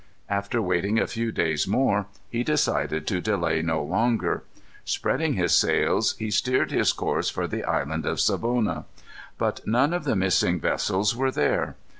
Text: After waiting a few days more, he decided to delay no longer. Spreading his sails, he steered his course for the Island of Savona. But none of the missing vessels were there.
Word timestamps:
After 0.29 0.63
waiting 0.63 0.97
a 0.97 1.05
few 1.05 1.31
days 1.31 1.67
more, 1.67 2.07
he 2.27 2.43
decided 2.43 3.05
to 3.05 3.21
delay 3.21 3.61
no 3.61 3.83
longer. 3.83 4.41
Spreading 4.83 5.33
his 5.33 5.53
sails, 5.53 6.17
he 6.17 6.31
steered 6.31 6.71
his 6.71 6.91
course 6.91 7.29
for 7.29 7.45
the 7.47 7.63
Island 7.63 8.07
of 8.07 8.19
Savona. 8.19 8.85
But 9.37 9.59
none 9.67 9.93
of 9.93 10.03
the 10.05 10.15
missing 10.15 10.59
vessels 10.59 11.15
were 11.15 11.29
there. 11.29 11.75